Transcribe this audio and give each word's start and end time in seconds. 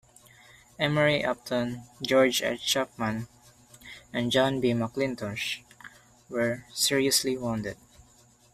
Emory 0.79 1.23
Upton, 1.23 1.83
George 2.01 2.41
H. 2.41 2.65
Chapman, 2.65 3.27
and 4.11 4.31
John 4.31 4.59
B. 4.59 4.71
McIntosh 4.71 5.59
were 6.27 6.65
seriously 6.73 7.37
wounded. 7.37 7.77